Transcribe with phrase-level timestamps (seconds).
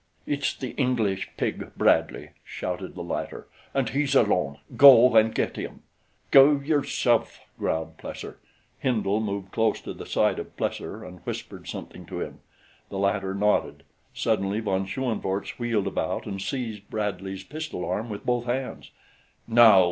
[0.25, 5.83] "It's the English pig, Bradley," shouted the latter, "and he's alone go and get him!"
[6.31, 8.37] "Go yourself," growled Plesser.
[8.79, 12.39] Hindle moved close to the side of Plesser and whispered something to him.
[12.89, 13.83] The latter nodded.
[14.11, 18.89] Suddenly von Schoenvorts wheeled about and seized Bradley's pistol arm with both hands,
[19.47, 19.79] "Now!"